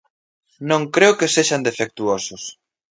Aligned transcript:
Non 0.69 0.81
creo 0.95 1.17
que 1.19 1.31
sexan 1.35 1.65
defectuosos. 1.67 2.43